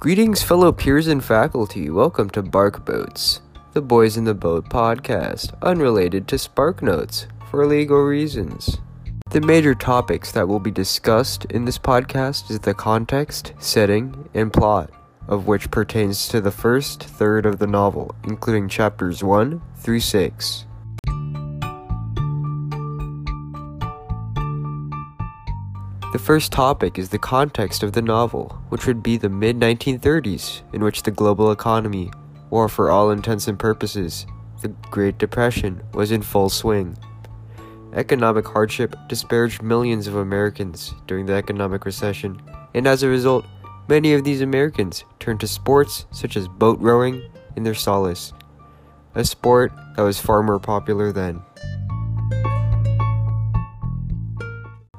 Greetings, 0.00 0.44
fellow 0.44 0.70
peers 0.70 1.08
and 1.08 1.24
faculty. 1.24 1.90
Welcome 1.90 2.30
to 2.30 2.40
Bark 2.40 2.84
Boats, 2.84 3.40
the 3.72 3.82
Boys 3.82 4.16
in 4.16 4.22
the 4.22 4.32
Boat 4.32 4.68
podcast, 4.68 5.52
unrelated 5.60 6.28
to 6.28 6.38
Spark 6.38 6.82
Notes 6.82 7.26
for 7.50 7.66
legal 7.66 8.02
reasons. 8.02 8.78
The 9.30 9.40
major 9.40 9.74
topics 9.74 10.30
that 10.30 10.46
will 10.46 10.60
be 10.60 10.70
discussed 10.70 11.46
in 11.46 11.64
this 11.64 11.78
podcast 11.78 12.48
is 12.48 12.60
the 12.60 12.74
context, 12.74 13.54
setting, 13.58 14.28
and 14.34 14.52
plot 14.52 14.92
of 15.28 15.46
which 15.46 15.70
pertains 15.70 16.26
to 16.28 16.40
the 16.40 16.50
first 16.50 17.04
third 17.04 17.44
of 17.44 17.58
the 17.58 17.66
novel, 17.66 18.14
including 18.24 18.68
chapters 18.68 19.22
1 19.22 19.60
through 19.76 20.00
6. 20.00 20.64
The 26.10 26.18
first 26.18 26.52
topic 26.52 26.98
is 26.98 27.10
the 27.10 27.18
context 27.18 27.82
of 27.82 27.92
the 27.92 28.00
novel, 28.00 28.58
which 28.70 28.86
would 28.86 29.02
be 29.02 29.18
the 29.18 29.28
mid 29.28 29.60
1930s, 29.60 30.62
in 30.72 30.82
which 30.82 31.02
the 31.02 31.10
global 31.10 31.50
economy, 31.50 32.10
or 32.48 32.66
for 32.70 32.90
all 32.90 33.10
intents 33.10 33.46
and 33.46 33.58
purposes, 33.58 34.24
the 34.62 34.68
Great 34.90 35.18
Depression, 35.18 35.82
was 35.92 36.10
in 36.10 36.22
full 36.22 36.48
swing. 36.48 36.96
Economic 37.92 38.48
hardship 38.48 38.96
disparaged 39.06 39.60
millions 39.60 40.06
of 40.06 40.16
Americans 40.16 40.94
during 41.06 41.26
the 41.26 41.34
economic 41.34 41.84
recession, 41.84 42.40
and 42.72 42.86
as 42.86 43.02
a 43.02 43.08
result, 43.08 43.44
many 43.86 44.14
of 44.14 44.24
these 44.24 44.40
Americans 44.40 45.04
turned 45.18 45.40
to 45.40 45.46
sports 45.46 46.06
such 46.10 46.38
as 46.38 46.48
boat 46.48 46.78
rowing 46.80 47.22
in 47.54 47.64
their 47.64 47.74
solace, 47.74 48.32
a 49.14 49.26
sport 49.26 49.72
that 49.94 50.02
was 50.02 50.18
far 50.18 50.42
more 50.42 50.58
popular 50.58 51.12
then. 51.12 51.42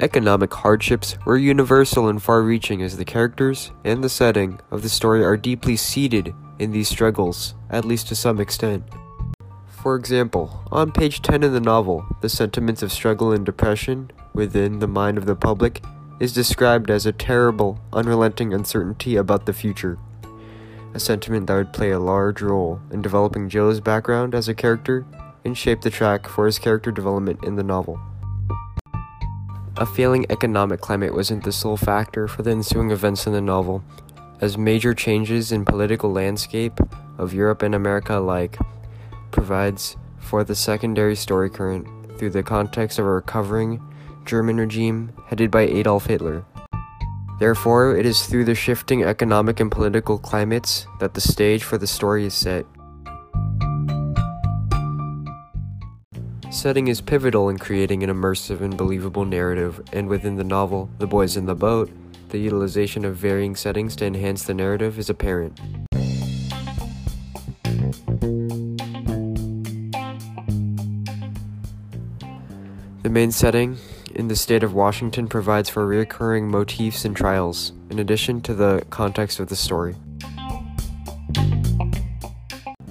Economic 0.00 0.54
hardships 0.54 1.18
were 1.26 1.36
universal 1.36 2.08
and 2.08 2.22
far 2.22 2.40
reaching 2.40 2.80
as 2.80 2.96
the 2.96 3.04
characters 3.04 3.70
and 3.84 4.02
the 4.02 4.08
setting 4.08 4.58
of 4.70 4.80
the 4.80 4.88
story 4.88 5.22
are 5.22 5.36
deeply 5.36 5.76
seated 5.76 6.34
in 6.58 6.72
these 6.72 6.88
struggles, 6.88 7.54
at 7.68 7.84
least 7.84 8.08
to 8.08 8.14
some 8.14 8.40
extent. 8.40 8.82
For 9.68 9.96
example, 9.96 10.64
on 10.72 10.90
page 10.90 11.20
10 11.20 11.42
of 11.42 11.52
the 11.52 11.60
novel, 11.60 12.06
the 12.22 12.30
sentiments 12.30 12.82
of 12.82 12.90
struggle 12.90 13.30
and 13.30 13.44
depression 13.44 14.10
within 14.32 14.78
the 14.78 14.88
mind 14.88 15.18
of 15.18 15.26
the 15.26 15.36
public 15.36 15.82
is 16.18 16.32
described 16.32 16.90
as 16.90 17.04
a 17.04 17.12
terrible, 17.12 17.78
unrelenting 17.92 18.54
uncertainty 18.54 19.16
about 19.16 19.44
the 19.44 19.52
future. 19.52 19.98
A 20.94 20.98
sentiment 20.98 21.46
that 21.46 21.56
would 21.56 21.74
play 21.74 21.90
a 21.90 21.98
large 21.98 22.40
role 22.40 22.80
in 22.90 23.02
developing 23.02 23.50
Joe's 23.50 23.80
background 23.80 24.34
as 24.34 24.48
a 24.48 24.54
character 24.54 25.04
and 25.44 25.58
shape 25.58 25.82
the 25.82 25.90
track 25.90 26.26
for 26.26 26.46
his 26.46 26.58
character 26.58 26.90
development 26.90 27.44
in 27.44 27.56
the 27.56 27.62
novel. 27.62 28.00
A 29.80 29.86
failing 29.86 30.26
economic 30.28 30.82
climate 30.82 31.14
wasn't 31.14 31.42
the 31.42 31.52
sole 31.52 31.78
factor 31.78 32.28
for 32.28 32.42
the 32.42 32.50
ensuing 32.50 32.90
events 32.90 33.26
in 33.26 33.32
the 33.32 33.40
novel, 33.40 33.82
as 34.42 34.58
major 34.58 34.92
changes 34.92 35.52
in 35.52 35.64
political 35.64 36.12
landscape 36.12 36.78
of 37.16 37.32
Europe 37.32 37.62
and 37.62 37.74
America 37.74 38.18
alike 38.18 38.58
provides 39.30 39.96
for 40.18 40.44
the 40.44 40.54
secondary 40.54 41.16
story 41.16 41.48
current 41.48 41.86
through 42.18 42.28
the 42.28 42.42
context 42.42 42.98
of 42.98 43.06
a 43.06 43.10
recovering 43.10 43.80
German 44.26 44.58
regime 44.58 45.14
headed 45.28 45.50
by 45.50 45.62
Adolf 45.62 46.04
Hitler. 46.04 46.44
Therefore, 47.38 47.96
it 47.96 48.04
is 48.04 48.26
through 48.26 48.44
the 48.44 48.54
shifting 48.54 49.02
economic 49.02 49.60
and 49.60 49.72
political 49.72 50.18
climates 50.18 50.86
that 50.98 51.14
the 51.14 51.22
stage 51.22 51.64
for 51.64 51.78
the 51.78 51.86
story 51.86 52.26
is 52.26 52.34
set. 52.34 52.66
Setting 56.50 56.88
is 56.88 57.00
pivotal 57.00 57.48
in 57.48 57.58
creating 57.58 58.02
an 58.02 58.10
immersive 58.10 58.60
and 58.60 58.76
believable 58.76 59.24
narrative, 59.24 59.80
and 59.92 60.08
within 60.08 60.34
the 60.34 60.42
novel, 60.42 60.90
The 60.98 61.06
Boys 61.06 61.36
in 61.36 61.46
the 61.46 61.54
Boat, 61.54 61.90
the 62.30 62.38
utilization 62.38 63.04
of 63.04 63.14
varying 63.14 63.54
settings 63.54 63.94
to 63.96 64.06
enhance 64.06 64.42
the 64.42 64.52
narrative 64.52 64.98
is 64.98 65.08
apparent. 65.08 65.60
The 73.04 73.10
main 73.10 73.30
setting 73.30 73.78
in 74.16 74.26
the 74.26 74.36
state 74.36 74.64
of 74.64 74.74
Washington 74.74 75.28
provides 75.28 75.70
for 75.70 75.86
recurring 75.86 76.50
motifs 76.50 77.04
and 77.04 77.16
trials, 77.16 77.72
in 77.90 78.00
addition 78.00 78.40
to 78.42 78.54
the 78.54 78.84
context 78.90 79.38
of 79.38 79.48
the 79.48 79.56
story. 79.56 79.94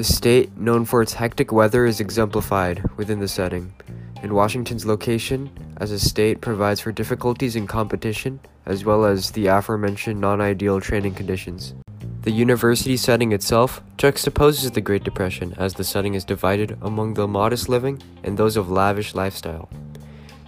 The 0.00 0.04
state, 0.04 0.56
known 0.56 0.86
for 0.86 1.02
its 1.02 1.12
hectic 1.12 1.52
weather, 1.52 1.84
is 1.84 2.00
exemplified 2.00 2.82
within 2.96 3.20
the 3.20 3.28
setting, 3.28 3.74
and 4.22 4.32
Washington's 4.32 4.86
location 4.86 5.50
as 5.76 5.90
a 5.90 5.98
state 5.98 6.40
provides 6.40 6.80
for 6.80 6.90
difficulties 6.90 7.54
in 7.54 7.66
competition 7.66 8.40
as 8.64 8.82
well 8.82 9.04
as 9.04 9.32
the 9.32 9.48
aforementioned 9.48 10.18
non 10.18 10.40
ideal 10.40 10.80
training 10.80 11.16
conditions. 11.16 11.74
The 12.22 12.30
university 12.30 12.96
setting 12.96 13.32
itself 13.32 13.82
juxtaposes 13.98 14.72
the 14.72 14.80
Great 14.80 15.04
Depression 15.04 15.52
as 15.58 15.74
the 15.74 15.84
setting 15.84 16.14
is 16.14 16.24
divided 16.24 16.78
among 16.80 17.12
the 17.12 17.28
modest 17.28 17.68
living 17.68 18.02
and 18.24 18.38
those 18.38 18.56
of 18.56 18.70
lavish 18.70 19.14
lifestyle. 19.14 19.68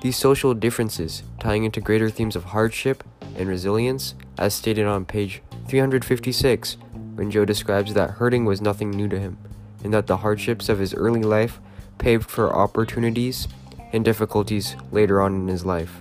These 0.00 0.16
social 0.16 0.54
differences, 0.54 1.24
tying 1.40 1.64
into 1.64 1.80
greater 1.80 2.08
themes 2.08 2.36
of 2.36 2.44
hardship 2.44 3.02
and 3.34 3.48
resilience, 3.48 4.14
as 4.38 4.54
stated 4.54 4.86
on 4.86 5.06
page 5.06 5.42
356, 5.66 6.76
when 7.20 7.30
Joe 7.30 7.44
describes 7.44 7.92
that 7.92 8.12
hurting 8.12 8.46
was 8.46 8.62
nothing 8.62 8.90
new 8.90 9.06
to 9.06 9.20
him, 9.20 9.36
and 9.84 9.92
that 9.92 10.06
the 10.06 10.16
hardships 10.16 10.70
of 10.70 10.78
his 10.78 10.94
early 10.94 11.22
life 11.22 11.60
paved 11.98 12.30
for 12.30 12.56
opportunities 12.56 13.46
and 13.92 14.02
difficulties 14.02 14.74
later 14.90 15.20
on 15.20 15.34
in 15.34 15.48
his 15.48 15.66
life. 15.66 16.00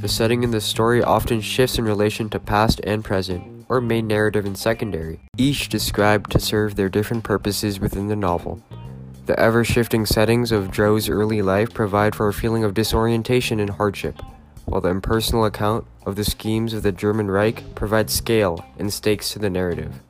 The 0.00 0.06
setting 0.06 0.44
in 0.44 0.52
the 0.52 0.60
story 0.60 1.02
often 1.02 1.40
shifts 1.40 1.76
in 1.76 1.84
relation 1.84 2.30
to 2.30 2.38
past 2.38 2.80
and 2.84 3.04
present, 3.04 3.66
or 3.68 3.80
main 3.80 4.06
narrative 4.06 4.44
and 4.46 4.56
secondary, 4.56 5.18
each 5.36 5.68
described 5.68 6.30
to 6.30 6.38
serve 6.38 6.76
their 6.76 6.88
different 6.88 7.24
purposes 7.24 7.80
within 7.80 8.06
the 8.06 8.14
novel. 8.14 8.62
The 9.26 9.38
ever 9.40 9.64
shifting 9.64 10.06
settings 10.06 10.52
of 10.52 10.70
Joe's 10.70 11.08
early 11.08 11.42
life 11.42 11.74
provide 11.74 12.14
for 12.14 12.28
a 12.28 12.32
feeling 12.32 12.62
of 12.62 12.74
disorientation 12.74 13.58
and 13.58 13.70
hardship, 13.70 14.22
while 14.66 14.80
the 14.80 14.90
impersonal 14.90 15.46
account 15.46 15.84
of 16.06 16.14
the 16.14 16.22
schemes 16.22 16.74
of 16.74 16.84
the 16.84 16.92
German 16.92 17.28
Reich 17.28 17.74
provides 17.74 18.12
scale 18.12 18.64
and 18.78 18.92
stakes 18.92 19.32
to 19.32 19.40
the 19.40 19.50
narrative. 19.50 20.00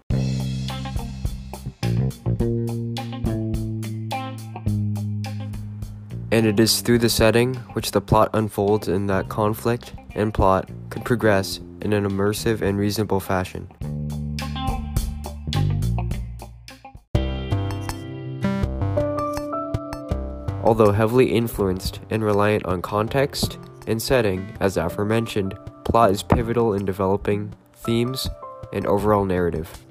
And 6.33 6.47
it 6.47 6.61
is 6.61 6.81
through 6.81 6.99
the 6.99 7.09
setting 7.09 7.55
which 7.75 7.91
the 7.91 8.01
plot 8.01 8.31
unfolds 8.35 8.87
in 8.87 9.07
that 9.07 9.29
conflict 9.29 9.95
and 10.15 10.33
plot 10.33 10.71
could 10.89 11.05
progress 11.05 11.59
in 11.81 11.93
an 11.93 12.09
immersive 12.09 12.63
and 12.63 12.79
reasonable 12.79 13.19
fashion. 13.19 13.69
Although 20.63 20.93
heavily 20.93 21.33
influenced 21.33 21.99
and 22.11 22.23
reliant 22.23 22.65
on 22.65 22.81
context 22.81 23.59
and 23.89 24.01
setting, 24.01 24.57
as 24.61 24.77
aforementioned, 24.77 25.59
plot 25.85 26.13
is 26.13 26.23
pivotal 26.23 26.75
in 26.75 26.85
developing 26.85 27.53
themes 27.75 28.29
and 28.73 28.87
overall 28.87 29.25
narrative. 29.25 29.85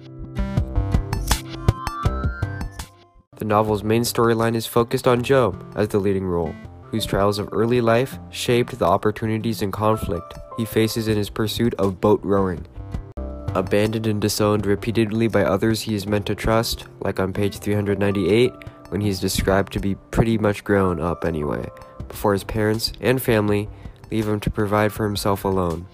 The 3.40 3.46
novel's 3.46 3.86
main 3.86 4.02
storyline 4.02 4.54
is 4.54 4.66
focused 4.66 5.08
on 5.08 5.24
Joe 5.24 5.58
as 5.78 5.88
the 5.88 5.98
leading 5.98 6.26
role, 6.26 6.54
whose 6.92 7.06
trials 7.06 7.40
of 7.40 7.48
early 7.54 7.80
life 7.80 8.20
shaped 8.32 8.78
the 8.78 8.86
opportunities 8.86 9.62
and 9.62 9.72
conflict 9.72 10.34
he 10.58 10.66
faces 10.66 11.08
in 11.08 11.16
his 11.16 11.30
pursuit 11.30 11.74
of 11.76 12.02
boat 12.02 12.20
rowing. 12.22 12.68
Abandoned 13.56 14.08
and 14.08 14.20
disowned 14.20 14.66
repeatedly 14.66 15.30
by 15.30 15.44
others 15.44 15.80
he 15.80 15.96
is 15.96 16.06
meant 16.06 16.26
to 16.26 16.36
trust, 16.36 16.88
like 17.00 17.22
on 17.22 17.32
page 17.32 17.60
398, 17.60 18.52
when 18.90 19.00
he 19.00 19.08
is 19.08 19.22
described 19.22 19.72
to 19.72 19.80
be 19.80 19.96
pretty 20.12 20.38
much 20.38 20.66
grown 20.66 21.00
up 21.00 21.24
anyway, 21.24 21.66
before 22.10 22.34
his 22.34 22.44
parents 22.44 22.92
and 23.00 23.22
family 23.22 23.70
leave 24.12 24.28
him 24.28 24.42
to 24.42 24.50
provide 24.50 24.92
for 24.92 25.06
himself 25.06 25.46
alone. 25.46 25.86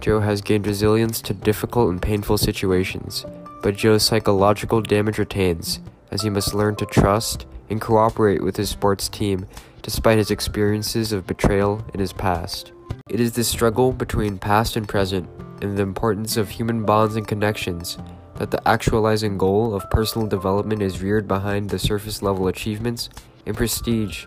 Joe 0.00 0.20
has 0.20 0.40
gained 0.40 0.66
resilience 0.66 1.20
to 1.20 1.34
difficult 1.34 1.90
and 1.90 2.00
painful 2.00 2.38
situations, 2.38 3.26
but 3.62 3.76
Joe's 3.76 4.04
psychological 4.04 4.80
damage 4.80 5.18
retains, 5.18 5.78
as 6.12 6.22
he 6.22 6.30
must 6.30 6.54
learn 6.54 6.76
to 6.76 6.86
trust 6.86 7.46
and 7.70 7.80
cooperate 7.80 8.42
with 8.42 8.56
his 8.56 8.70
sports 8.70 9.08
team 9.08 9.46
despite 9.80 10.18
his 10.18 10.30
experiences 10.30 11.10
of 11.10 11.26
betrayal 11.26 11.84
in 11.92 11.98
his 11.98 12.12
past. 12.12 12.70
It 13.10 13.18
is 13.18 13.32
this 13.32 13.48
struggle 13.48 13.92
between 13.92 14.38
past 14.38 14.76
and 14.76 14.88
present 14.88 15.28
and 15.60 15.76
the 15.76 15.82
importance 15.82 16.36
of 16.36 16.50
human 16.50 16.84
bonds 16.84 17.16
and 17.16 17.26
connections 17.26 17.98
that 18.36 18.50
the 18.50 18.66
actualizing 18.68 19.38
goal 19.38 19.74
of 19.74 19.90
personal 19.90 20.26
development 20.26 20.82
is 20.82 21.02
reared 21.02 21.26
behind 21.26 21.68
the 21.68 21.78
surface 21.78 22.22
level 22.22 22.48
achievements 22.48 23.08
and 23.46 23.56
prestige 23.56 24.26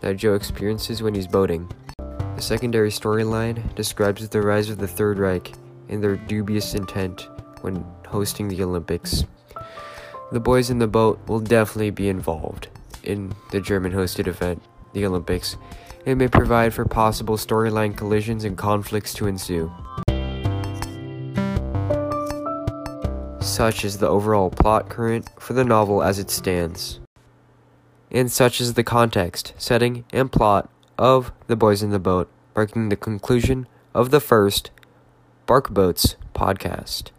that 0.00 0.16
Joe 0.16 0.34
experiences 0.34 1.02
when 1.02 1.14
he's 1.14 1.26
boating. 1.26 1.70
The 2.36 2.42
secondary 2.42 2.90
storyline 2.90 3.74
describes 3.74 4.28
the 4.28 4.42
rise 4.42 4.70
of 4.70 4.78
the 4.78 4.88
Third 4.88 5.18
Reich 5.18 5.52
and 5.88 6.02
their 6.02 6.16
dubious 6.16 6.74
intent 6.74 7.28
when 7.60 7.84
hosting 8.06 8.48
the 8.48 8.62
Olympics. 8.62 9.24
The 10.32 10.40
boys 10.40 10.70
in 10.70 10.78
the 10.78 10.86
boat 10.86 11.20
will 11.28 11.40
definitely 11.40 11.90
be 11.90 12.08
involved 12.08 12.68
in 13.02 13.34
the 13.50 13.60
German 13.60 13.92
hosted 13.92 14.26
event, 14.26 14.62
the 14.94 15.04
Olympics, 15.04 15.58
and 16.06 16.18
may 16.18 16.26
provide 16.26 16.72
for 16.72 16.86
possible 16.86 17.36
storyline 17.36 17.94
collisions 17.94 18.42
and 18.42 18.56
conflicts 18.56 19.12
to 19.12 19.26
ensue. 19.26 19.70
Such 23.40 23.84
is 23.84 23.98
the 23.98 24.08
overall 24.08 24.48
plot 24.48 24.88
current 24.88 25.28
for 25.38 25.52
the 25.52 25.64
novel 25.64 26.02
as 26.02 26.18
it 26.18 26.30
stands. 26.30 26.98
And 28.10 28.32
such 28.32 28.58
is 28.58 28.72
the 28.72 28.82
context, 28.82 29.52
setting, 29.58 30.06
and 30.14 30.32
plot 30.32 30.70
of 30.96 31.30
The 31.46 31.56
Boys 31.56 31.82
in 31.82 31.90
the 31.90 31.98
Boat, 31.98 32.30
marking 32.56 32.88
the 32.88 32.96
conclusion 32.96 33.66
of 33.92 34.10
the 34.10 34.20
first 34.20 34.70
Bark 35.44 35.68
Boats 35.68 36.16
podcast. 36.34 37.10